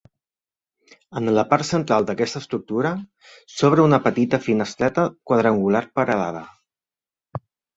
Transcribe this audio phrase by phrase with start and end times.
[1.19, 2.93] En la part central d'aquesta estructura
[3.57, 6.45] s'obre una petita finestreta quadrangular, paredada.